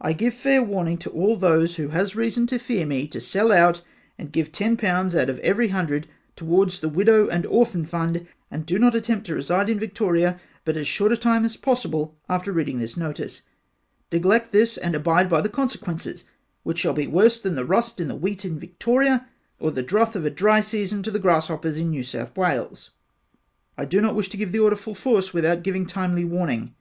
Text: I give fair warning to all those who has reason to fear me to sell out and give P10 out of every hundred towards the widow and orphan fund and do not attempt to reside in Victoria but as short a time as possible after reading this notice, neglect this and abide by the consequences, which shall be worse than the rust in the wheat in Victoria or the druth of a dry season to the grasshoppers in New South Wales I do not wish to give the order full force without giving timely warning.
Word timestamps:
I 0.00 0.14
give 0.14 0.32
fair 0.32 0.62
warning 0.62 0.96
to 0.96 1.10
all 1.10 1.36
those 1.36 1.76
who 1.76 1.88
has 1.88 2.16
reason 2.16 2.46
to 2.46 2.58
fear 2.58 2.86
me 2.86 3.06
to 3.08 3.20
sell 3.20 3.52
out 3.52 3.82
and 4.16 4.32
give 4.32 4.50
P10 4.50 5.14
out 5.14 5.28
of 5.28 5.38
every 5.40 5.68
hundred 5.68 6.08
towards 6.36 6.80
the 6.80 6.88
widow 6.88 7.28
and 7.28 7.44
orphan 7.44 7.84
fund 7.84 8.26
and 8.50 8.64
do 8.64 8.78
not 8.78 8.94
attempt 8.94 9.26
to 9.26 9.34
reside 9.34 9.68
in 9.68 9.78
Victoria 9.78 10.40
but 10.64 10.78
as 10.78 10.88
short 10.88 11.12
a 11.12 11.18
time 11.18 11.44
as 11.44 11.58
possible 11.58 12.16
after 12.30 12.50
reading 12.50 12.78
this 12.78 12.96
notice, 12.96 13.42
neglect 14.10 14.52
this 14.52 14.78
and 14.78 14.94
abide 14.94 15.28
by 15.28 15.42
the 15.42 15.50
consequences, 15.50 16.24
which 16.62 16.78
shall 16.78 16.94
be 16.94 17.06
worse 17.06 17.38
than 17.38 17.54
the 17.54 17.66
rust 17.66 18.00
in 18.00 18.08
the 18.08 18.14
wheat 18.14 18.46
in 18.46 18.58
Victoria 18.58 19.28
or 19.60 19.70
the 19.70 19.82
druth 19.84 20.16
of 20.16 20.24
a 20.24 20.30
dry 20.30 20.60
season 20.60 21.02
to 21.02 21.10
the 21.10 21.18
grasshoppers 21.18 21.76
in 21.76 21.90
New 21.90 22.02
South 22.02 22.34
Wales 22.38 22.92
I 23.76 23.84
do 23.84 24.00
not 24.00 24.14
wish 24.14 24.30
to 24.30 24.38
give 24.38 24.50
the 24.50 24.60
order 24.60 24.76
full 24.76 24.94
force 24.94 25.34
without 25.34 25.62
giving 25.62 25.84
timely 25.84 26.24
warning. 26.24 26.74